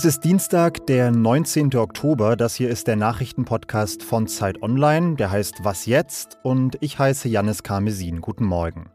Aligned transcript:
Es 0.00 0.06
ist 0.06 0.24
Dienstag, 0.24 0.86
der 0.86 1.10
19. 1.10 1.76
Oktober. 1.76 2.34
Das 2.34 2.54
hier 2.54 2.70
ist 2.70 2.86
der 2.86 2.96
Nachrichtenpodcast 2.96 4.02
von 4.02 4.28
Zeit 4.28 4.62
Online. 4.62 5.16
Der 5.16 5.30
heißt 5.30 5.56
Was 5.62 5.84
jetzt? 5.84 6.38
Und 6.42 6.78
ich 6.80 6.98
heiße 6.98 7.28
Janis 7.28 7.62
Karmesin. 7.62 8.22
Guten 8.22 8.46
Morgen. 8.46 8.88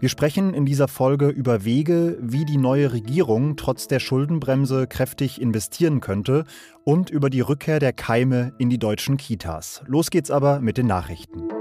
Wir 0.00 0.10
sprechen 0.10 0.52
in 0.52 0.66
dieser 0.66 0.86
Folge 0.86 1.28
über 1.28 1.64
Wege, 1.64 2.18
wie 2.20 2.44
die 2.44 2.58
neue 2.58 2.92
Regierung 2.92 3.56
trotz 3.56 3.88
der 3.88 4.00
Schuldenbremse 4.00 4.86
kräftig 4.86 5.40
investieren 5.40 6.02
könnte 6.02 6.44
und 6.84 7.08
über 7.08 7.30
die 7.30 7.40
Rückkehr 7.40 7.78
der 7.78 7.94
Keime 7.94 8.52
in 8.58 8.68
die 8.68 8.78
deutschen 8.78 9.16
Kitas. 9.16 9.82
Los 9.86 10.10
geht's 10.10 10.30
aber 10.30 10.60
mit 10.60 10.76
den 10.76 10.86
Nachrichten. 10.86 11.53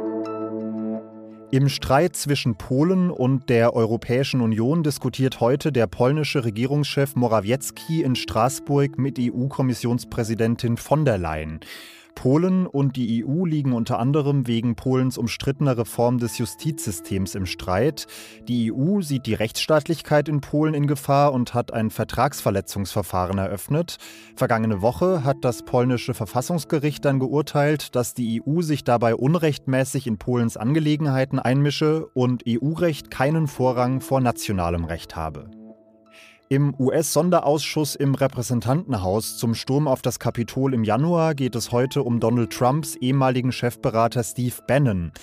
Im 1.53 1.69
Streit 1.69 2.15
zwischen 2.15 2.55
Polen 2.55 3.11
und 3.11 3.47
der 3.47 3.75
Europäischen 3.75 4.41
Union 4.41 4.81
diskutiert 4.81 5.39
heute 5.39 5.71
der 5.71 5.85
polnische 5.85 6.43
Regierungschef 6.45 7.15
Morawiecki 7.15 8.01
in 8.01 8.15
Straßburg 8.15 8.97
mit 8.97 9.19
EU-Kommissionspräsidentin 9.19 10.77
von 10.77 11.05
der 11.05 11.19
Leyen. 11.19 11.59
Polen 12.15 12.67
und 12.67 12.95
die 12.95 13.25
EU 13.25 13.45
liegen 13.45 13.73
unter 13.73 13.99
anderem 13.99 14.47
wegen 14.47 14.75
Polens 14.75 15.17
umstrittener 15.17 15.77
Reform 15.77 16.17
des 16.17 16.37
Justizsystems 16.37 17.35
im 17.35 17.45
Streit. 17.45 18.07
Die 18.47 18.71
EU 18.71 19.01
sieht 19.01 19.25
die 19.25 19.33
Rechtsstaatlichkeit 19.33 20.29
in 20.29 20.41
Polen 20.41 20.73
in 20.73 20.87
Gefahr 20.87 21.33
und 21.33 21.53
hat 21.53 21.73
ein 21.73 21.89
Vertragsverletzungsverfahren 21.89 23.37
eröffnet. 23.37 23.97
Vergangene 24.35 24.81
Woche 24.81 25.23
hat 25.23 25.37
das 25.41 25.63
polnische 25.63 26.13
Verfassungsgericht 26.13 27.03
dann 27.05 27.19
geurteilt, 27.19 27.95
dass 27.95 28.13
die 28.13 28.41
EU 28.45 28.61
sich 28.61 28.83
dabei 28.83 29.15
unrechtmäßig 29.15 30.07
in 30.07 30.17
Polens 30.17 30.57
Angelegenheiten 30.57 31.39
einmische 31.39 32.07
und 32.13 32.43
EU-Recht 32.47 33.11
keinen 33.11 33.47
Vorrang 33.47 34.01
vor 34.01 34.21
nationalem 34.21 34.85
Recht 34.85 35.15
habe. 35.15 35.62
Im 36.49 36.75
US-Sonderausschuss 36.77 37.95
im 37.95 38.15
Repräsentantenhaus 38.15 39.37
zum 39.37 39.55
Sturm 39.55 39.87
auf 39.87 40.01
das 40.01 40.19
Kapitol 40.19 40.73
im 40.73 40.83
Januar 40.83 41.35
geht 41.35 41.55
es 41.55 41.71
heute 41.71 42.03
um 42.03 42.19
Donald 42.19 42.51
Trumps 42.51 42.95
ehemaligen 42.95 43.53
Chefberater 43.53 44.23
Steve 44.23 44.55
Bannon. 44.67 45.13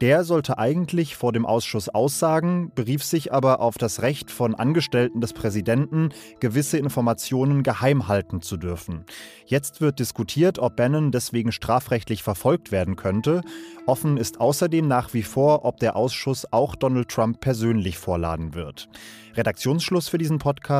Der 0.00 0.24
sollte 0.24 0.56
eigentlich 0.56 1.16
vor 1.16 1.32
dem 1.32 1.44
Ausschuss 1.44 1.90
aussagen, 1.90 2.72
berief 2.74 3.04
sich 3.04 3.32
aber 3.32 3.60
auf 3.60 3.76
das 3.76 4.00
Recht 4.00 4.30
von 4.30 4.54
Angestellten 4.54 5.20
des 5.20 5.34
Präsidenten, 5.34 6.08
gewisse 6.40 6.78
Informationen 6.78 7.62
geheim 7.62 8.08
halten 8.08 8.40
zu 8.40 8.56
dürfen. 8.56 9.04
Jetzt 9.44 9.82
wird 9.82 9.98
diskutiert, 9.98 10.58
ob 10.58 10.76
Bannon 10.76 11.12
deswegen 11.12 11.52
strafrechtlich 11.52 12.22
verfolgt 12.22 12.72
werden 12.72 12.96
könnte. 12.96 13.42
Offen 13.86 14.16
ist 14.16 14.40
außerdem 14.40 14.88
nach 14.88 15.12
wie 15.12 15.22
vor, 15.22 15.66
ob 15.66 15.78
der 15.78 15.96
Ausschuss 15.96 16.50
auch 16.50 16.74
Donald 16.74 17.10
Trump 17.10 17.40
persönlich 17.40 17.98
vorladen 17.98 18.54
wird. 18.54 18.88
Redaktionsschluss 19.34 20.08
für 20.08 20.18
diesen 20.18 20.38
Podcast 20.38 20.79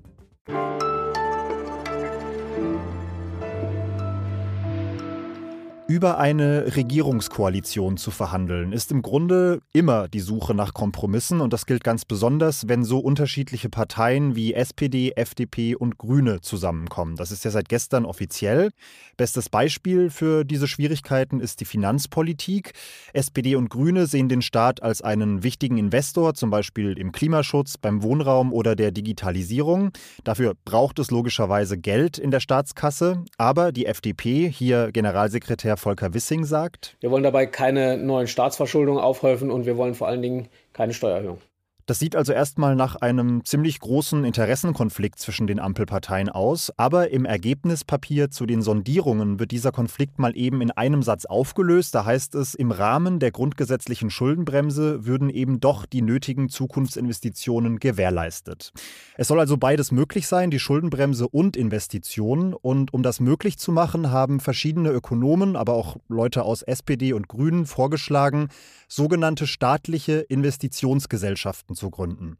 Über 5.91 6.17
eine 6.19 6.73
Regierungskoalition 6.77 7.97
zu 7.97 8.11
verhandeln, 8.11 8.71
ist 8.71 8.93
im 8.93 9.01
Grunde 9.01 9.59
immer 9.73 10.07
die 10.07 10.21
Suche 10.21 10.53
nach 10.53 10.73
Kompromissen 10.73 11.41
und 11.41 11.51
das 11.51 11.65
gilt 11.65 11.83
ganz 11.83 12.05
besonders, 12.05 12.69
wenn 12.69 12.85
so 12.85 12.99
unterschiedliche 12.99 13.67
Parteien 13.67 14.33
wie 14.33 14.53
SPD, 14.53 15.11
FDP 15.17 15.75
und 15.75 15.97
Grüne 15.97 16.39
zusammenkommen. 16.39 17.17
Das 17.17 17.29
ist 17.29 17.43
ja 17.43 17.51
seit 17.51 17.67
gestern 17.67 18.05
offiziell. 18.05 18.69
Bestes 19.17 19.49
Beispiel 19.49 20.09
für 20.09 20.45
diese 20.45 20.69
Schwierigkeiten 20.69 21.41
ist 21.41 21.59
die 21.59 21.65
Finanzpolitik. 21.65 22.71
SPD 23.11 23.57
und 23.57 23.69
Grüne 23.69 24.07
sehen 24.07 24.29
den 24.29 24.41
Staat 24.41 24.81
als 24.81 25.01
einen 25.01 25.43
wichtigen 25.43 25.77
Investor, 25.77 26.35
zum 26.35 26.51
Beispiel 26.51 26.97
im 26.97 27.11
Klimaschutz, 27.11 27.77
beim 27.77 28.01
Wohnraum 28.01 28.53
oder 28.53 28.77
der 28.77 28.91
Digitalisierung. 28.91 29.91
Dafür 30.23 30.53
braucht 30.63 30.99
es 30.99 31.11
logischerweise 31.11 31.77
Geld 31.77 32.17
in 32.17 32.31
der 32.31 32.39
Staatskasse, 32.39 33.25
aber 33.37 33.73
die 33.73 33.87
FDP, 33.87 34.49
hier 34.49 34.93
Generalsekretär 34.93 35.80
Volker 35.81 36.13
Wissing 36.13 36.45
sagt. 36.45 36.95
Wir 36.99 37.11
wollen 37.11 37.23
dabei 37.23 37.47
keine 37.47 37.97
neuen 37.97 38.27
Staatsverschuldungen 38.27 39.01
aufhäufen 39.01 39.49
und 39.51 39.65
wir 39.65 39.77
wollen 39.77 39.95
vor 39.95 40.07
allen 40.07 40.21
Dingen 40.21 40.47
keine 40.73 40.93
Steuererhöhung. 40.93 41.41
Das 41.85 41.99
sieht 41.99 42.15
also 42.15 42.31
erstmal 42.31 42.75
nach 42.75 42.95
einem 42.97 43.43
ziemlich 43.43 43.79
großen 43.79 44.23
Interessenkonflikt 44.23 45.19
zwischen 45.19 45.47
den 45.47 45.59
Ampelparteien 45.59 46.29
aus, 46.29 46.71
aber 46.77 47.09
im 47.09 47.25
Ergebnispapier 47.25 48.29
zu 48.29 48.45
den 48.45 48.61
Sondierungen 48.61 49.39
wird 49.39 49.51
dieser 49.51 49.71
Konflikt 49.71 50.19
mal 50.19 50.37
eben 50.37 50.61
in 50.61 50.71
einem 50.71 51.03
Satz 51.03 51.25
aufgelöst. 51.25 51.95
Da 51.95 52.05
heißt 52.05 52.35
es, 52.35 52.53
im 52.53 52.71
Rahmen 52.71 53.19
der 53.19 53.31
grundgesetzlichen 53.31 54.09
Schuldenbremse 54.09 55.05
würden 55.05 55.29
eben 55.29 55.59
doch 55.59 55.85
die 55.85 56.01
nötigen 56.01 56.49
Zukunftsinvestitionen 56.49 57.79
gewährleistet. 57.79 58.71
Es 59.17 59.27
soll 59.27 59.39
also 59.39 59.57
beides 59.57 59.91
möglich 59.91 60.27
sein, 60.27 60.51
die 60.51 60.59
Schuldenbremse 60.59 61.27
und 61.27 61.57
Investitionen. 61.57 62.53
Und 62.53 62.93
um 62.93 63.03
das 63.03 63.19
möglich 63.19 63.57
zu 63.57 63.71
machen, 63.71 64.11
haben 64.11 64.39
verschiedene 64.39 64.89
Ökonomen, 64.91 65.55
aber 65.55 65.73
auch 65.73 65.97
Leute 66.07 66.43
aus 66.43 66.61
SPD 66.61 67.13
und 67.13 67.27
Grünen 67.27 67.65
vorgeschlagen, 67.65 68.49
sogenannte 68.87 69.47
staatliche 69.47 70.19
Investitionsgesellschaften 70.19 71.70
zu 71.75 71.89
gründen. 71.89 72.37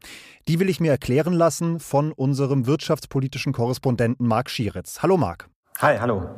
Die 0.48 0.60
will 0.60 0.68
ich 0.68 0.80
mir 0.80 0.90
erklären 0.90 1.32
lassen 1.32 1.80
von 1.80 2.12
unserem 2.12 2.66
wirtschaftspolitischen 2.66 3.52
Korrespondenten 3.52 4.26
Marc 4.26 4.50
Schieritz. 4.50 5.02
Hallo 5.02 5.16
Marc. 5.16 5.48
Hi, 5.78 5.98
hallo. 5.98 6.28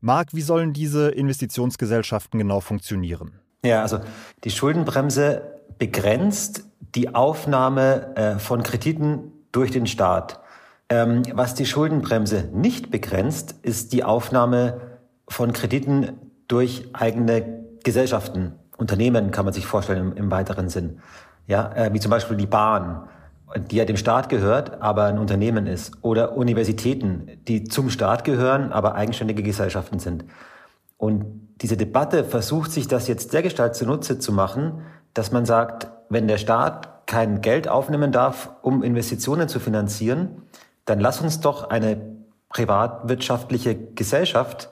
Marc, 0.00 0.34
wie 0.34 0.42
sollen 0.42 0.72
diese 0.72 1.10
Investitionsgesellschaften 1.10 2.38
genau 2.38 2.60
funktionieren? 2.60 3.40
Ja, 3.64 3.82
also 3.82 4.00
die 4.44 4.50
Schuldenbremse 4.50 5.60
begrenzt 5.78 6.64
die 6.94 7.14
Aufnahme 7.14 8.16
äh, 8.16 8.38
von 8.38 8.62
Krediten 8.62 9.32
durch 9.52 9.70
den 9.70 9.86
Staat. 9.86 10.40
Ähm, 10.88 11.22
was 11.34 11.54
die 11.54 11.66
Schuldenbremse 11.66 12.48
nicht 12.52 12.90
begrenzt, 12.90 13.54
ist 13.62 13.92
die 13.92 14.02
Aufnahme 14.02 14.80
von 15.28 15.52
Krediten 15.52 16.18
durch 16.48 16.88
eigene 16.92 17.64
Gesellschaften. 17.84 18.54
Unternehmen 18.76 19.30
kann 19.30 19.44
man 19.44 19.54
sich 19.54 19.66
vorstellen 19.66 20.12
im, 20.12 20.16
im 20.16 20.30
weiteren 20.30 20.68
Sinn. 20.68 21.00
Ja, 21.50 21.72
äh, 21.74 21.92
wie 21.92 21.98
zum 21.98 22.12
Beispiel 22.12 22.36
die 22.36 22.46
Bahn, 22.46 23.08
die 23.56 23.74
ja 23.74 23.84
dem 23.84 23.96
Staat 23.96 24.28
gehört, 24.28 24.80
aber 24.80 25.06
ein 25.06 25.18
Unternehmen 25.18 25.66
ist. 25.66 25.92
Oder 26.00 26.36
Universitäten, 26.36 27.28
die 27.48 27.64
zum 27.64 27.90
Staat 27.90 28.22
gehören, 28.22 28.70
aber 28.72 28.94
eigenständige 28.94 29.42
Gesellschaften 29.42 29.98
sind. 29.98 30.24
Und 30.96 31.24
diese 31.60 31.76
Debatte 31.76 32.22
versucht 32.22 32.70
sich 32.70 32.86
das 32.86 33.08
jetzt 33.08 33.32
dergestalt 33.32 33.74
zunutze 33.74 34.20
zu 34.20 34.32
machen, 34.32 34.82
dass 35.12 35.32
man 35.32 35.44
sagt, 35.44 35.88
wenn 36.08 36.28
der 36.28 36.38
Staat 36.38 37.04
kein 37.06 37.40
Geld 37.40 37.66
aufnehmen 37.66 38.12
darf, 38.12 38.50
um 38.62 38.84
Investitionen 38.84 39.48
zu 39.48 39.58
finanzieren, 39.58 40.42
dann 40.84 41.00
lass 41.00 41.20
uns 41.20 41.40
doch 41.40 41.68
eine 41.68 42.00
privatwirtschaftliche 42.48 43.74
Gesellschaft 43.74 44.70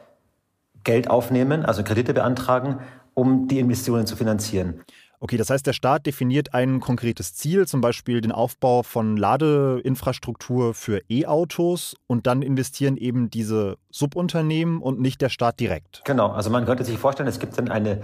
Geld 0.85 1.11
aufnehmen, 1.11 1.65
also 1.65 1.83
Kredite 1.83 2.15
beantragen, 2.15 2.79
um 3.15 3.49
die 3.49 3.59
Investitionen 3.59 4.07
zu 4.07 4.15
finanzieren. 4.15 4.85
Okay, 5.21 5.37
das 5.37 5.51
heißt, 5.51 5.67
der 5.67 5.73
Staat 5.73 6.07
definiert 6.07 6.55
ein 6.55 6.79
konkretes 6.79 7.35
Ziel, 7.35 7.67
zum 7.67 7.81
Beispiel 7.81 8.21
den 8.21 8.31
Aufbau 8.31 8.85
von 8.85 9.17
Ladeinfrastruktur 9.17 10.75
für 10.75 11.03
E-Autos 11.11 11.97
und 12.07 12.29
dann 12.29 12.43
investieren 12.43 12.97
eben 12.97 13.29
diese 13.29 13.79
Subunternehmen 13.91 14.81
und 14.81 15.01
nicht 15.01 15.21
der 15.21 15.29
Staat 15.29 15.59
direkt. 15.59 16.03
Genau, 16.05 16.29
also 16.29 16.51
man 16.51 16.67
könnte 16.67 16.85
sich 16.85 16.99
vorstellen, 16.99 17.29
es 17.29 17.41
gibt 17.41 17.59
dann 17.59 17.69
eine 17.69 18.03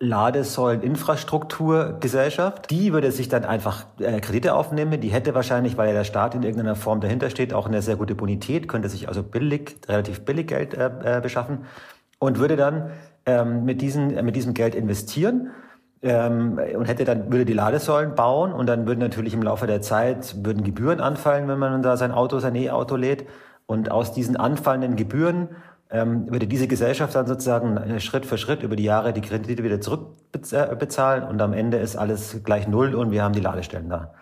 Ladesäuleninfrastrukturgesellschaft. 0.00 2.70
Die 2.70 2.94
würde 2.94 3.12
sich 3.12 3.28
dann 3.28 3.44
einfach 3.44 3.84
äh, 4.00 4.20
Kredite 4.20 4.54
aufnehmen. 4.54 4.98
Die 5.00 5.10
hätte 5.10 5.34
wahrscheinlich, 5.34 5.76
weil 5.76 5.88
ja 5.88 5.94
der 5.94 6.04
Staat 6.04 6.34
in 6.34 6.42
irgendeiner 6.42 6.76
Form 6.76 7.00
dahinter 7.00 7.30
steht, 7.30 7.52
auch 7.52 7.66
eine 7.66 7.82
sehr 7.82 7.96
gute 7.96 8.14
Bonität, 8.14 8.68
könnte 8.68 8.88
sich 8.88 9.06
also 9.06 9.22
billig, 9.22 9.76
relativ 9.86 10.24
billig 10.24 10.46
Geld 10.48 10.72
äh, 10.74 11.18
äh 11.18 11.20
beschaffen 11.20 11.66
und 12.18 12.38
würde 12.38 12.56
dann 12.56 12.90
ähm, 13.26 13.64
mit, 13.64 13.82
diesen, 13.82 14.24
mit 14.24 14.34
diesem 14.34 14.54
Geld 14.54 14.74
investieren 14.74 15.50
ähm, 16.04 16.60
und 16.76 16.84
hätte 16.84 17.04
dann 17.04 17.32
würde 17.32 17.44
die 17.44 17.54
Ladesäulen 17.54 18.14
bauen 18.14 18.52
und 18.52 18.66
dann 18.66 18.86
würden 18.86 19.00
natürlich 19.00 19.34
im 19.34 19.42
Laufe 19.42 19.66
der 19.66 19.80
Zeit 19.80 20.36
würden 20.44 20.62
Gebühren 20.62 21.00
anfallen, 21.00 21.48
wenn 21.48 21.58
man 21.58 21.82
da 21.82 21.96
sein 21.96 22.12
Auto, 22.12 22.38
sein 22.38 22.54
E-Auto 22.54 22.96
lädt. 22.96 23.26
Und 23.66 23.90
aus 23.90 24.12
diesen 24.12 24.36
anfallenden 24.36 24.94
Gebühren 24.94 25.48
ähm, 25.90 26.30
würde 26.30 26.46
diese 26.46 26.68
Gesellschaft 26.68 27.14
dann 27.14 27.26
sozusagen 27.26 27.76
äh, 27.78 28.00
Schritt 28.00 28.26
für 28.26 28.36
Schritt 28.36 28.62
über 28.62 28.76
die 28.76 28.84
Jahre 28.84 29.14
die 29.14 29.22
Kredite 29.22 29.64
wieder 29.64 29.80
zurückbezahlen 29.80 31.24
und 31.24 31.40
am 31.40 31.54
Ende 31.54 31.78
ist 31.78 31.96
alles 31.96 32.42
gleich 32.44 32.68
null 32.68 32.94
und 32.94 33.10
wir 33.10 33.22
haben 33.22 33.32
die 33.32 33.40
Ladestellen 33.40 33.88
da. 33.88 34.12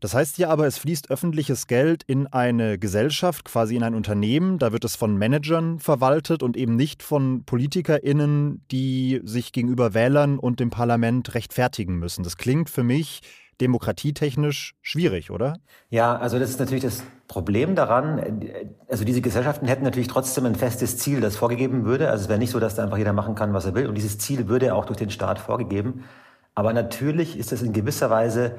Das 0.00 0.14
heißt 0.14 0.38
ja 0.38 0.48
aber, 0.48 0.66
es 0.66 0.78
fließt 0.78 1.10
öffentliches 1.10 1.66
Geld 1.66 2.02
in 2.06 2.26
eine 2.26 2.78
Gesellschaft, 2.78 3.44
quasi 3.44 3.76
in 3.76 3.82
ein 3.82 3.94
Unternehmen. 3.94 4.58
Da 4.58 4.72
wird 4.72 4.84
es 4.84 4.96
von 4.96 5.16
Managern 5.16 5.78
verwaltet 5.78 6.42
und 6.42 6.56
eben 6.56 6.76
nicht 6.76 7.02
von 7.02 7.44
PolitikerInnen, 7.44 8.64
die 8.70 9.20
sich 9.24 9.52
gegenüber 9.52 9.94
Wählern 9.94 10.38
und 10.38 10.60
dem 10.60 10.70
Parlament 10.70 11.34
rechtfertigen 11.34 11.96
müssen. 11.96 12.22
Das 12.22 12.36
klingt 12.36 12.70
für 12.70 12.84
mich 12.84 13.20
demokratietechnisch 13.60 14.74
schwierig, 14.82 15.30
oder? 15.30 15.56
Ja, 15.90 16.16
also 16.16 16.38
das 16.38 16.50
ist 16.50 16.60
natürlich 16.60 16.84
das 16.84 17.02
Problem 17.26 17.74
daran. 17.74 18.40
Also 18.88 19.04
diese 19.04 19.20
Gesellschaften 19.20 19.66
hätten 19.66 19.84
natürlich 19.84 20.08
trotzdem 20.08 20.46
ein 20.46 20.54
festes 20.54 20.96
Ziel, 20.98 21.20
das 21.20 21.36
vorgegeben 21.36 21.84
würde. 21.84 22.10
Also 22.10 22.24
es 22.24 22.28
wäre 22.28 22.38
nicht 22.38 22.50
so, 22.50 22.60
dass 22.60 22.76
da 22.76 22.84
einfach 22.84 22.98
jeder 22.98 23.12
machen 23.12 23.34
kann, 23.34 23.52
was 23.52 23.66
er 23.66 23.74
will. 23.74 23.86
Und 23.88 23.96
dieses 23.96 24.18
Ziel 24.18 24.48
würde 24.48 24.74
auch 24.74 24.84
durch 24.84 24.98
den 24.98 25.10
Staat 25.10 25.38
vorgegeben. 25.38 26.04
Aber 26.54 26.72
natürlich 26.72 27.38
ist 27.38 27.52
es 27.52 27.62
in 27.62 27.72
gewisser 27.72 28.10
Weise 28.10 28.56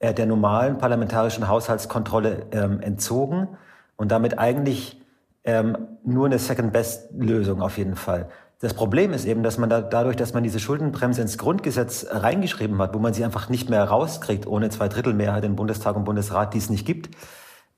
äh, 0.00 0.12
der 0.12 0.26
normalen 0.26 0.78
parlamentarischen 0.78 1.46
Haushaltskontrolle 1.46 2.46
ähm, 2.50 2.80
entzogen 2.80 3.48
und 3.96 4.10
damit 4.10 4.38
eigentlich 4.38 5.00
ähm, 5.44 5.76
nur 6.04 6.26
eine 6.26 6.38
Second-Best-Lösung 6.38 7.62
auf 7.62 7.78
jeden 7.78 7.96
Fall. 7.96 8.28
Das 8.60 8.74
Problem 8.74 9.12
ist 9.12 9.24
eben, 9.24 9.42
dass 9.42 9.56
man 9.56 9.70
da, 9.70 9.80
dadurch, 9.80 10.16
dass 10.16 10.34
man 10.34 10.42
diese 10.42 10.58
Schuldenbremse 10.58 11.22
ins 11.22 11.38
Grundgesetz 11.38 12.06
reingeschrieben 12.10 12.78
hat, 12.78 12.94
wo 12.94 12.98
man 12.98 13.14
sie 13.14 13.24
einfach 13.24 13.48
nicht 13.48 13.70
mehr 13.70 13.84
rauskriegt, 13.84 14.46
ohne 14.46 14.68
zwei 14.68 14.88
Drittel 14.88 15.14
Mehrheit 15.14 15.44
im 15.44 15.56
Bundestag 15.56 15.96
und 15.96 16.04
Bundesrat, 16.04 16.52
die 16.52 16.58
es 16.58 16.68
nicht 16.68 16.86
gibt, 16.86 17.14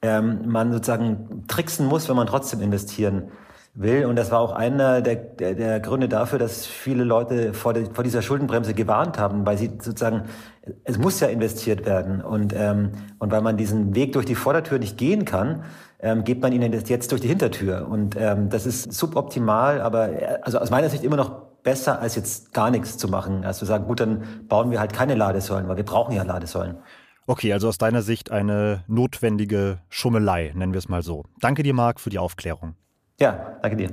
ähm, 0.00 0.42
man 0.46 0.72
sozusagen 0.72 1.44
tricksen 1.46 1.86
muss, 1.86 2.08
wenn 2.08 2.16
man 2.16 2.26
trotzdem 2.26 2.60
investieren 2.60 3.30
will. 3.74 4.04
Und 4.06 4.16
das 4.16 4.30
war 4.30 4.40
auch 4.40 4.52
einer 4.52 5.00
der, 5.00 5.16
der, 5.16 5.54
der 5.54 5.80
Gründe 5.80 6.08
dafür, 6.08 6.38
dass 6.38 6.66
viele 6.66 7.04
Leute 7.04 7.54
vor, 7.54 7.72
der, 7.72 7.86
vor 7.86 8.04
dieser 8.04 8.22
Schuldenbremse 8.22 8.74
gewarnt 8.74 9.18
haben, 9.18 9.46
weil 9.46 9.56
sie 9.56 9.68
sozusagen, 9.80 10.24
es 10.84 10.98
muss 10.98 11.20
ja 11.20 11.28
investiert 11.28 11.86
werden. 11.86 12.20
Und, 12.20 12.54
ähm, 12.56 12.92
und 13.18 13.32
weil 13.32 13.40
man 13.40 13.56
diesen 13.56 13.94
Weg 13.94 14.12
durch 14.12 14.26
die 14.26 14.34
Vordertür 14.34 14.78
nicht 14.78 14.98
gehen 14.98 15.24
kann, 15.24 15.64
ähm, 16.00 16.24
geht 16.24 16.42
man 16.42 16.52
ihnen 16.52 16.72
jetzt 16.72 17.12
durch 17.12 17.20
die 17.20 17.28
Hintertür. 17.28 17.88
Und 17.88 18.16
ähm, 18.18 18.50
das 18.50 18.66
ist 18.66 18.92
suboptimal, 18.92 19.80
aber 19.80 20.10
also 20.42 20.58
aus 20.58 20.70
meiner 20.70 20.90
Sicht 20.90 21.04
immer 21.04 21.16
noch 21.16 21.30
besser, 21.62 22.00
als 22.00 22.16
jetzt 22.16 22.52
gar 22.52 22.70
nichts 22.70 22.98
zu 22.98 23.08
machen. 23.08 23.44
Also 23.44 23.60
zu 23.60 23.66
sagen, 23.66 23.86
gut, 23.86 24.00
dann 24.00 24.46
bauen 24.48 24.70
wir 24.70 24.80
halt 24.80 24.92
keine 24.92 25.14
Ladesäulen, 25.14 25.68
weil 25.68 25.76
wir 25.76 25.84
brauchen 25.84 26.14
ja 26.14 26.24
Ladesäulen. 26.24 26.76
Okay, 27.26 27.52
also 27.52 27.68
aus 27.68 27.78
deiner 27.78 28.02
Sicht 28.02 28.32
eine 28.32 28.82
notwendige 28.88 29.78
Schummelei, 29.88 30.52
nennen 30.56 30.72
wir 30.72 30.78
es 30.78 30.88
mal 30.88 31.02
so. 31.02 31.24
Danke 31.40 31.62
dir, 31.62 31.72
Marc, 31.72 32.00
für 32.00 32.10
die 32.10 32.18
Aufklärung. 32.18 32.74
Ja, 33.22 33.56
danke 33.62 33.76
dir. 33.76 33.88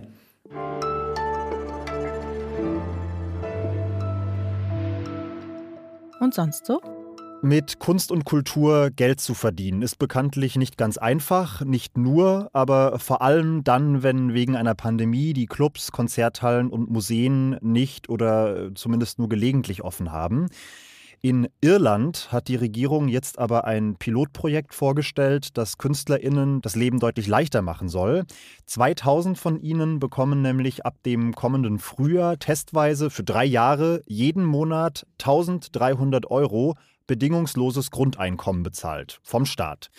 Und 6.20 6.34
sonst 6.34 6.66
so? 6.66 6.82
Mit 7.44 7.78
Kunst 7.78 8.12
und 8.12 8.26
Kultur 8.26 8.90
Geld 8.90 9.20
zu 9.20 9.36
verdienen 9.36 9.84
ist 9.84 10.00
bekanntlich 10.00 10.56
nicht 10.56 10.80
ganz 10.80 10.98
einfach, 10.98 11.64
nicht 11.64 11.96
nur, 11.96 12.50
aber 12.54 12.98
vor 12.98 13.22
allem 13.22 13.64
dann, 13.64 14.02
wenn 14.02 14.34
wegen 14.34 14.56
einer 14.56 14.74
Pandemie 14.74 15.34
die 15.34 15.46
Clubs, 15.46 15.92
Konzerthallen 15.92 16.72
und 16.72 16.90
Museen 16.90 17.56
nicht 17.62 18.10
oder 18.10 18.74
zumindest 18.74 19.20
nur 19.20 19.30
gelegentlich 19.30 19.84
offen 19.84 20.12
haben. 20.12 20.48
In 21.22 21.50
Irland 21.60 22.32
hat 22.32 22.48
die 22.48 22.56
Regierung 22.56 23.10
jetzt 23.10 23.40
aber 23.40 23.66
ein 23.66 23.96
Pilotprojekt 23.98 24.74
vorgestellt, 24.74 25.58
das 25.58 25.78
KünstlerInnen 25.78 26.62
das 26.62 26.78
Leben 26.78 27.00
deutlich 27.00 27.28
leichter 27.28 27.62
machen 27.62 27.90
soll. 27.90 28.24
2000 28.68 29.38
von 29.38 29.60
ihnen 29.60 30.00
bekommen 30.00 30.42
nämlich 30.42 30.86
ab 30.86 30.96
dem 31.06 31.36
kommenden 31.36 31.78
Frühjahr 31.78 32.40
testweise 32.40 33.10
für 33.10 33.26
drei 33.26 33.44
Jahre 33.44 34.02
jeden 34.06 34.46
Monat 34.46 35.06
1300 35.20 36.32
Euro 36.32 36.76
bedingungsloses 37.10 37.90
Grundeinkommen 37.90 38.62
bezahlt 38.62 39.20
vom 39.24 39.48
Staat. 39.48 39.90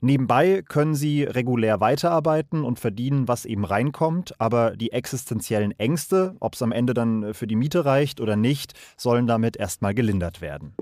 Nebenbei 0.00 0.62
können 0.62 0.94
sie 0.94 1.24
regulär 1.24 1.80
weiterarbeiten 1.80 2.62
und 2.62 2.78
verdienen, 2.78 3.26
was 3.26 3.44
eben 3.44 3.64
reinkommt, 3.64 4.40
aber 4.40 4.76
die 4.76 4.92
existenziellen 4.92 5.72
Ängste, 5.72 6.36
ob 6.38 6.54
es 6.54 6.62
am 6.62 6.70
Ende 6.70 6.94
dann 6.94 7.34
für 7.34 7.48
die 7.48 7.56
Miete 7.56 7.84
reicht 7.84 8.20
oder 8.20 8.36
nicht, 8.36 8.74
sollen 8.96 9.26
damit 9.26 9.56
erstmal 9.56 9.94
gelindert 9.94 10.40
werden. 10.40 10.76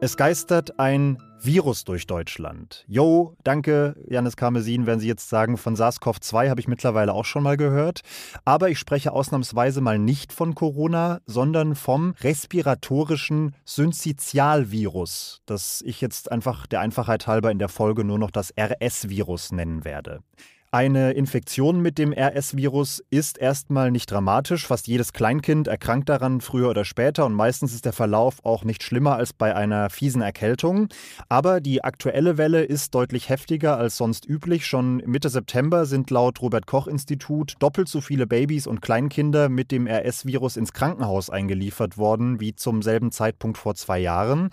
Es 0.00 0.16
geistert 0.16 0.78
ein 0.78 1.18
Virus 1.40 1.84
durch 1.84 2.06
Deutschland. 2.06 2.84
Yo, 2.86 3.34
danke, 3.42 3.96
Janis 4.06 4.36
Karmesin, 4.36 4.86
wenn 4.86 5.00
Sie 5.00 5.08
jetzt 5.08 5.28
sagen, 5.28 5.56
von 5.56 5.74
SARS-CoV-2 5.74 6.50
habe 6.50 6.60
ich 6.60 6.68
mittlerweile 6.68 7.12
auch 7.12 7.24
schon 7.24 7.42
mal 7.42 7.56
gehört. 7.56 8.02
Aber 8.44 8.70
ich 8.70 8.78
spreche 8.78 9.12
ausnahmsweise 9.12 9.80
mal 9.80 9.98
nicht 9.98 10.32
von 10.32 10.54
Corona, 10.54 11.20
sondern 11.26 11.74
vom 11.74 12.14
respiratorischen 12.20 13.56
Syncytialvirus, 13.64 15.42
das 15.46 15.82
ich 15.84 16.00
jetzt 16.00 16.30
einfach 16.30 16.68
der 16.68 16.78
Einfachheit 16.78 17.26
halber 17.26 17.50
in 17.50 17.58
der 17.58 17.68
Folge 17.68 18.04
nur 18.04 18.20
noch 18.20 18.30
das 18.30 18.54
RS-Virus 18.56 19.50
nennen 19.50 19.84
werde. 19.84 20.20
Eine 20.70 21.12
Infektion 21.12 21.80
mit 21.80 21.96
dem 21.96 22.12
RS-Virus 22.12 23.02
ist 23.08 23.38
erstmal 23.38 23.90
nicht 23.90 24.10
dramatisch. 24.10 24.66
Fast 24.66 24.86
jedes 24.86 25.14
Kleinkind 25.14 25.66
erkrankt 25.66 26.10
daran 26.10 26.42
früher 26.42 26.68
oder 26.68 26.84
später 26.84 27.24
und 27.24 27.32
meistens 27.32 27.72
ist 27.72 27.86
der 27.86 27.94
Verlauf 27.94 28.44
auch 28.44 28.64
nicht 28.64 28.82
schlimmer 28.82 29.16
als 29.16 29.32
bei 29.32 29.56
einer 29.56 29.88
fiesen 29.88 30.20
Erkältung. 30.20 30.88
Aber 31.30 31.62
die 31.62 31.84
aktuelle 31.84 32.36
Welle 32.36 32.64
ist 32.64 32.94
deutlich 32.94 33.30
heftiger 33.30 33.78
als 33.78 33.96
sonst 33.96 34.28
üblich. 34.28 34.66
Schon 34.66 34.98
Mitte 35.06 35.30
September 35.30 35.86
sind 35.86 36.10
laut 36.10 36.42
Robert 36.42 36.66
Koch 36.66 36.86
Institut 36.86 37.54
doppelt 37.60 37.88
so 37.88 38.02
viele 38.02 38.26
Babys 38.26 38.66
und 38.66 38.82
Kleinkinder 38.82 39.48
mit 39.48 39.70
dem 39.70 39.86
RS-Virus 39.86 40.58
ins 40.58 40.74
Krankenhaus 40.74 41.30
eingeliefert 41.30 41.96
worden 41.96 42.40
wie 42.40 42.54
zum 42.54 42.82
selben 42.82 43.10
Zeitpunkt 43.10 43.56
vor 43.56 43.74
zwei 43.74 44.00
Jahren. 44.00 44.50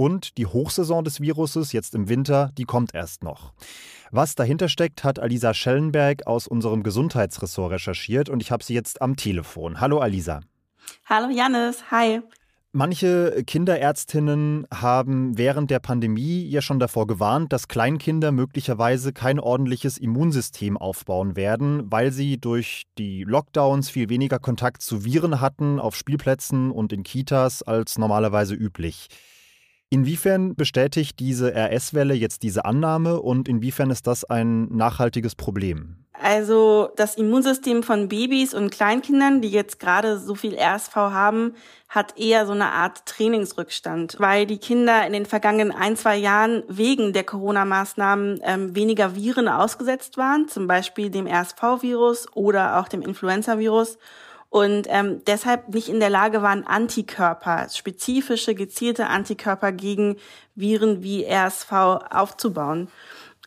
Und 0.00 0.38
die 0.38 0.46
Hochsaison 0.46 1.02
des 1.02 1.20
Viruses 1.20 1.72
jetzt 1.72 1.92
im 1.96 2.08
Winter, 2.08 2.52
die 2.56 2.66
kommt 2.66 2.94
erst 2.94 3.24
noch. 3.24 3.52
Was 4.12 4.36
dahinter 4.36 4.68
steckt, 4.68 5.02
hat 5.02 5.18
Alisa 5.18 5.54
Schellenberg 5.54 6.24
aus 6.24 6.46
unserem 6.46 6.84
Gesundheitsressort 6.84 7.72
recherchiert 7.72 8.28
und 8.28 8.40
ich 8.40 8.52
habe 8.52 8.62
sie 8.62 8.74
jetzt 8.74 9.02
am 9.02 9.16
Telefon. 9.16 9.80
Hallo 9.80 9.98
Alisa. 9.98 10.38
Hallo 11.06 11.30
Janis, 11.30 11.90
hi. 11.90 12.20
Manche 12.70 13.42
Kinderärztinnen 13.44 14.68
haben 14.72 15.36
während 15.36 15.68
der 15.68 15.80
Pandemie 15.80 16.48
ja 16.48 16.62
schon 16.62 16.78
davor 16.78 17.08
gewarnt, 17.08 17.52
dass 17.52 17.66
Kleinkinder 17.66 18.30
möglicherweise 18.30 19.12
kein 19.12 19.40
ordentliches 19.40 19.98
Immunsystem 19.98 20.76
aufbauen 20.76 21.34
werden, 21.34 21.90
weil 21.90 22.12
sie 22.12 22.38
durch 22.38 22.84
die 22.98 23.24
Lockdowns 23.24 23.90
viel 23.90 24.08
weniger 24.10 24.38
Kontakt 24.38 24.82
zu 24.82 25.04
Viren 25.04 25.40
hatten 25.40 25.80
auf 25.80 25.96
Spielplätzen 25.96 26.70
und 26.70 26.92
in 26.92 27.02
Kitas 27.02 27.64
als 27.64 27.98
normalerweise 27.98 28.54
üblich. 28.54 29.08
Inwiefern 29.90 30.54
bestätigt 30.54 31.18
diese 31.18 31.54
RS-Welle 31.54 32.12
jetzt 32.12 32.42
diese 32.42 32.66
Annahme 32.66 33.20
und 33.20 33.48
inwiefern 33.48 33.90
ist 33.90 34.06
das 34.06 34.24
ein 34.24 34.68
nachhaltiges 34.68 35.34
Problem? 35.34 35.96
Also 36.20 36.90
das 36.96 37.14
Immunsystem 37.14 37.82
von 37.82 38.08
Babys 38.08 38.52
und 38.52 38.70
Kleinkindern, 38.70 39.40
die 39.40 39.50
jetzt 39.50 39.78
gerade 39.78 40.18
so 40.18 40.34
viel 40.34 40.58
RSV 40.58 40.94
haben, 40.94 41.54
hat 41.88 42.18
eher 42.18 42.44
so 42.44 42.52
eine 42.52 42.72
Art 42.72 43.06
Trainingsrückstand, 43.06 44.16
weil 44.18 44.44
die 44.44 44.58
Kinder 44.58 45.06
in 45.06 45.12
den 45.12 45.26
vergangenen 45.26 45.72
ein, 45.72 45.96
zwei 45.96 46.16
Jahren 46.16 46.64
wegen 46.68 47.12
der 47.12 47.24
Corona-Maßnahmen 47.24 48.40
ähm, 48.42 48.74
weniger 48.74 49.14
Viren 49.14 49.48
ausgesetzt 49.48 50.18
waren, 50.18 50.48
zum 50.48 50.66
Beispiel 50.66 51.08
dem 51.08 51.26
RSV-Virus 51.26 52.26
oder 52.34 52.78
auch 52.78 52.88
dem 52.88 53.00
Influenza-Virus 53.00 53.96
und 54.50 54.86
ähm, 54.88 55.22
deshalb 55.26 55.68
nicht 55.74 55.88
in 55.88 56.00
der 56.00 56.08
Lage 56.08 56.40
waren, 56.42 56.66
Antikörper, 56.66 57.68
spezifische, 57.70 58.54
gezielte 58.54 59.08
Antikörper 59.08 59.72
gegen 59.72 60.16
Viren 60.54 61.02
wie 61.02 61.26
RSV 61.26 61.72
aufzubauen. 62.10 62.88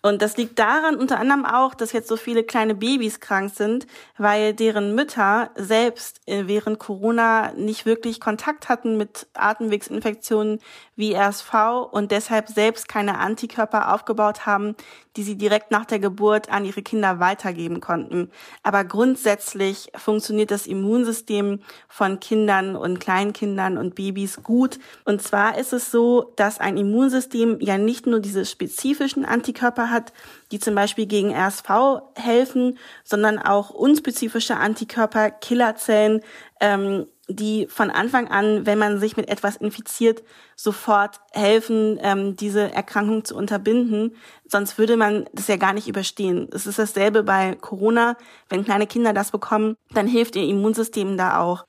Und 0.02 0.22
das 0.24 0.36
liegt 0.36 0.58
daran 0.58 0.96
unter 0.96 1.20
anderem 1.20 1.46
auch, 1.46 1.76
dass 1.76 1.92
jetzt 1.92 2.08
so 2.08 2.18
viele 2.18 2.44
kleine 2.44 2.74
Babys 2.74 3.20
krank 3.20 3.52
sind, 3.54 3.86
weil 4.18 4.54
deren 4.54 4.96
Mütter 4.96 5.52
selbst 5.56 6.22
äh, 6.26 6.44
während 6.48 6.80
Corona 6.80 7.52
nicht 7.54 7.86
wirklich 7.86 8.20
Kontakt 8.20 8.68
hatten 8.68 8.98
mit 8.98 9.28
Atemwegsinfektionen 9.34 10.60
wie 10.96 11.14
RSV 11.16 11.54
und 11.92 12.12
deshalb 12.12 12.50
selbst 12.50 12.88
keine 12.88 13.20
Antikörper 13.20 13.94
aufgebaut 13.94 14.46
haben, 14.46 14.76
die 15.18 15.24
sie 15.24 15.36
direkt 15.36 15.72
nach 15.72 15.86
der 15.86 16.00
Geburt 16.00 16.50
an 16.50 16.66
ihre 16.66 16.82
Kinder 16.82 17.20
weitergeben 17.20 17.82
konnten. 17.82 18.32
Aber 18.64 18.84
grundsätzlich 18.86 19.92
funktioniert 19.96 20.52
das 20.52 20.68
Immunsystem 20.68 21.60
von 21.90 22.20
Kindern 22.20 22.76
und 22.76 23.00
Kleinkindern 23.00 23.78
und 23.78 23.96
Babys 23.96 24.42
gut. 24.42 24.80
Und 25.04 25.22
zwar 25.22 25.58
ist 25.58 25.74
es 25.74 25.92
so, 25.92 26.32
dass 26.38 26.60
ein 26.60 26.78
Immunsystem 26.78 27.58
ja 27.60 27.78
nicht 27.78 28.08
nur 28.08 28.20
diese 28.20 28.46
spezifischen 28.46 29.26
Antikörper 29.26 29.91
hat, 29.92 30.14
die 30.52 30.60
zum 30.60 30.76
Beispiel 30.76 31.06
gegen 31.06 31.34
RSV 31.34 31.70
helfen, 32.16 32.78
sondern 33.04 33.40
auch 33.40 33.70
unspezifische 33.70 34.58
Antikörper, 34.58 35.32
Killerzellen, 35.32 36.22
ähm, 36.60 37.08
die 37.28 37.68
von 37.68 37.90
Anfang 37.90 38.28
an, 38.28 38.66
wenn 38.66 38.78
man 38.78 39.00
sich 39.00 39.18
mit 39.18 39.30
etwas 39.30 39.56
infiziert, 39.56 40.24
sofort 40.56 41.20
helfen, 41.32 41.98
ähm, 42.02 42.36
diese 42.36 42.74
Erkrankung 42.74 43.26
zu 43.26 43.36
unterbinden. 43.36 44.16
Sonst 44.46 44.78
würde 44.78 44.98
man 44.98 45.26
das 45.34 45.48
ja 45.48 45.58
gar 45.58 45.74
nicht 45.74 45.88
überstehen. 45.88 46.50
Es 46.52 46.68
ist 46.68 46.80
dasselbe 46.80 47.24
bei 47.24 47.56
Corona. 47.56 48.18
Wenn 48.50 48.66
kleine 48.66 48.88
Kinder 48.88 49.14
das 49.14 49.32
bekommen, 49.32 49.76
dann 49.94 50.08
hilft 50.08 50.36
ihr 50.36 50.44
Immunsystem 50.44 51.18
da 51.18 51.40
auch. 51.40 51.66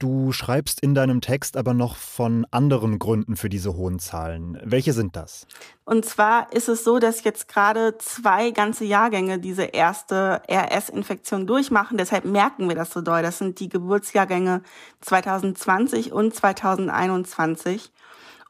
Du 0.00 0.32
schreibst 0.32 0.80
in 0.80 0.94
deinem 0.94 1.20
Text 1.20 1.56
aber 1.56 1.72
noch 1.72 1.96
von 1.96 2.46
anderen 2.50 2.98
Gründen 2.98 3.36
für 3.36 3.48
diese 3.48 3.74
hohen 3.74 4.00
Zahlen. 4.00 4.58
Welche 4.64 4.92
sind 4.92 5.14
das? 5.14 5.46
Und 5.84 6.04
zwar 6.04 6.52
ist 6.52 6.68
es 6.68 6.82
so, 6.82 6.98
dass 6.98 7.22
jetzt 7.22 7.46
gerade 7.46 7.96
zwei 7.98 8.50
ganze 8.50 8.84
Jahrgänge 8.84 9.38
diese 9.38 9.62
erste 9.62 10.42
RS-Infektion 10.50 11.46
durchmachen. 11.46 11.96
Deshalb 11.96 12.24
merken 12.24 12.68
wir 12.68 12.74
das 12.74 12.90
so 12.90 13.02
doll. 13.02 13.22
Das 13.22 13.38
sind 13.38 13.60
die 13.60 13.68
Geburtsjahrgänge 13.68 14.62
2020 15.00 16.12
und 16.12 16.34
2021. 16.34 17.92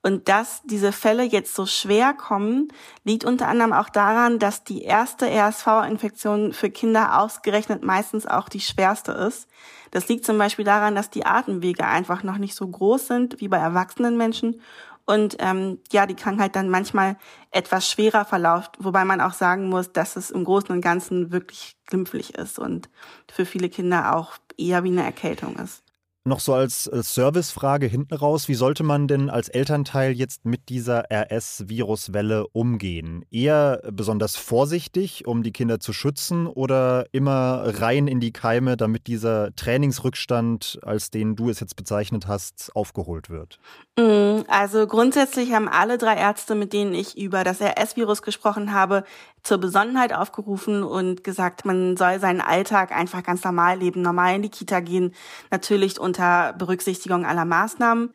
Und 0.05 0.29
dass 0.29 0.61
diese 0.65 0.93
Fälle 0.93 1.23
jetzt 1.23 1.55
so 1.55 1.65
schwer 1.65 2.13
kommen, 2.13 2.69
liegt 3.05 3.25
unter 3.25 3.49
anderem 3.49 3.73
auch 3.73 3.89
daran, 3.89 4.39
dass 4.39 4.63
die 4.63 4.83
erste 4.83 5.27
RSV-Infektion 5.27 6.53
für 6.53 6.69
Kinder 6.69 7.19
ausgerechnet 7.19 7.83
meistens 7.83 8.27
auch 8.27 8.51
die 8.51 8.61
schwerste 8.61 9.13
ist. 9.13 9.49
Das 9.93 10.07
liegt 10.09 10.27
zum 10.27 10.37
Beispiel 10.37 10.67
daran, 10.67 10.95
dass 10.95 11.09
die 11.09 11.25
Atemwege 11.25 11.87
einfach 11.87 12.23
noch 12.23 12.37
nicht 12.37 12.55
so 12.55 12.69
groß 12.69 13.07
sind 13.07 13.41
wie 13.41 13.49
bei 13.49 13.57
erwachsenen 13.57 14.19
Menschen 14.19 14.61
und 15.07 15.37
ähm, 15.39 15.79
ja, 15.91 16.07
die 16.07 16.17
Krankheit 16.17 16.55
dann 16.55 16.69
manchmal 16.69 17.17
etwas 17.51 17.91
schwerer 17.91 18.27
verläuft, 18.27 18.77
wobei 18.81 19.07
man 19.07 19.23
auch 19.23 19.33
sagen 19.33 19.71
muss, 19.71 19.91
dass 19.93 20.17
es 20.17 20.31
im 20.31 20.45
Großen 20.45 20.71
und 20.71 20.83
Ganzen 20.83 21.33
wirklich 21.33 21.79
glimpflich 21.87 22.35
ist 22.35 22.59
und 22.59 22.91
für 23.33 23.47
viele 23.47 23.71
Kinder 23.71 24.15
auch 24.15 24.35
eher 24.59 24.85
wie 24.85 24.93
eine 24.93 25.05
Erkältung 25.05 25.57
ist. 25.57 25.84
Noch 26.27 26.41
so 26.41 26.55
als 26.55 26.85
Servicefrage 26.85 27.85
hinten 27.85 28.15
raus, 28.15 28.49
wie 28.49 28.55
sollte 28.55 28.83
man 28.83 29.07
denn 29.09 29.29
als 29.29 29.51
Elternteil 29.51 30.13
jetzt 30.13 30.47
mit 30.47 30.71
dieser 30.71 31.05
RS-Viruswelle 31.13 32.47
umgehen? 32.49 33.27
Eher 33.31 33.83
besonders 33.93 34.35
vorsichtig, 34.35 35.27
um 35.27 35.43
die 35.43 35.53
Kinder 35.53 35.81
zu 35.81 35.93
schützen 35.93 36.47
oder 36.47 37.05
immer 37.13 37.65
rein 37.79 38.09
in 38.09 38.21
die 38.21 38.33
Keime, 38.33 38.79
damit 38.79 39.07
dieser 39.07 39.55
Trainingsrückstand, 39.55 40.79
als 40.81 41.11
den 41.11 41.37
du 41.37 41.51
es 41.51 41.61
jetzt 41.61 41.77
bezeichnet 41.77 42.27
hast, 42.27 42.75
aufgeholt 42.75 43.29
wird? 43.29 43.59
Mm, 43.99 44.45
also 44.49 44.87
grundsätzlich 44.87 45.53
haben 45.53 45.69
alle 45.69 45.99
drei 45.99 46.17
Ärzte, 46.17 46.55
mit 46.55 46.73
denen 46.73 46.95
ich 46.95 47.19
über 47.19 47.45
das 47.45 47.61
RS-Virus 47.61 48.23
gesprochen 48.23 48.73
habe, 48.73 49.05
zur 49.45 49.59
Besonnenheit 49.59 50.13
aufgerufen 50.13 50.83
und 50.83 51.23
gesagt, 51.23 51.65
man 51.65 51.97
soll 51.97 52.19
seinen 52.19 52.41
Alltag 52.41 52.91
einfach 52.91 53.23
ganz 53.23 53.45
normal 53.45 53.79
leben, 53.79 54.03
normal 54.03 54.37
in 54.37 54.43
die 54.43 54.49
Kita 54.49 54.81
gehen, 54.81 55.15
natürlich 55.51 56.01
unter 56.01 56.55
Berücksichtigung 56.55 57.25
aller 57.25 57.45
Maßnahmen. 57.45 58.13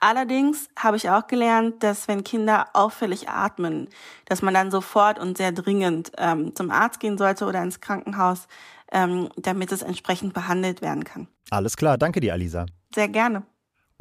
Allerdings 0.00 0.68
habe 0.76 0.96
ich 0.96 1.08
auch 1.08 1.28
gelernt, 1.28 1.84
dass 1.84 2.08
wenn 2.08 2.24
Kinder 2.24 2.66
auffällig 2.72 3.28
atmen, 3.28 3.88
dass 4.24 4.42
man 4.42 4.52
dann 4.52 4.72
sofort 4.72 5.20
und 5.20 5.38
sehr 5.38 5.52
dringend 5.52 6.10
ähm, 6.18 6.56
zum 6.56 6.72
Arzt 6.72 6.98
gehen 6.98 7.16
sollte 7.16 7.46
oder 7.46 7.62
ins 7.62 7.80
Krankenhaus, 7.80 8.48
ähm, 8.90 9.28
damit 9.36 9.70
es 9.70 9.82
entsprechend 9.82 10.34
behandelt 10.34 10.82
werden 10.82 11.04
kann. 11.04 11.28
Alles 11.50 11.76
klar, 11.76 11.98
danke 11.98 12.18
dir, 12.18 12.32
Alisa. 12.32 12.66
Sehr 12.92 13.08
gerne. 13.08 13.44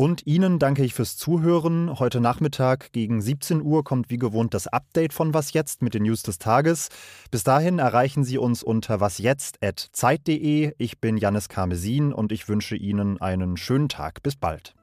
Und 0.01 0.25
Ihnen 0.25 0.57
danke 0.57 0.83
ich 0.83 0.95
fürs 0.95 1.15
Zuhören. 1.15 1.99
Heute 1.99 2.21
Nachmittag 2.21 2.91
gegen 2.91 3.21
17 3.21 3.61
Uhr 3.61 3.83
kommt 3.83 4.09
wie 4.09 4.17
gewohnt 4.17 4.55
das 4.55 4.65
Update 4.65 5.13
von 5.13 5.35
Was 5.35 5.53
jetzt 5.53 5.83
mit 5.83 5.93
den 5.93 6.01
News 6.01 6.23
des 6.23 6.39
Tages. 6.39 6.89
Bis 7.29 7.43
dahin 7.43 7.77
erreichen 7.77 8.23
Sie 8.23 8.39
uns 8.39 8.63
unter 8.63 8.99
wasjetzt.zeit.de. 8.99 10.73
Ich 10.79 10.99
bin 10.99 11.17
Janis 11.17 11.49
Karmesin 11.49 12.13
und 12.13 12.31
ich 12.31 12.49
wünsche 12.49 12.75
Ihnen 12.75 13.21
einen 13.21 13.57
schönen 13.57 13.89
Tag. 13.89 14.23
Bis 14.23 14.35
bald. 14.35 14.73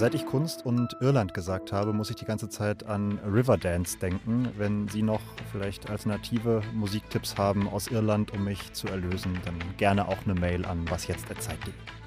Seit 0.00 0.14
ich 0.14 0.24
Kunst 0.24 0.64
und 0.64 0.96
Irland 1.02 1.34
gesagt 1.34 1.72
habe, 1.72 1.92
muss 1.92 2.08
ich 2.08 2.16
die 2.16 2.24
ganze 2.24 2.48
Zeit 2.48 2.86
an 2.86 3.18
Riverdance 3.18 3.98
denken. 3.98 4.48
Wenn 4.56 4.88
Sie 4.88 5.02
noch 5.02 5.20
vielleicht 5.52 5.90
alternative 5.90 6.62
Musiktipps 6.72 7.36
haben 7.36 7.68
aus 7.68 7.88
Irland, 7.88 8.32
um 8.32 8.44
mich 8.44 8.72
zu 8.72 8.88
erlösen, 8.88 9.38
dann 9.44 9.58
gerne 9.76 10.08
auch 10.08 10.24
eine 10.24 10.40
Mail 10.40 10.64
an 10.64 10.90
wasjetzt.zeit.de. 10.90 11.99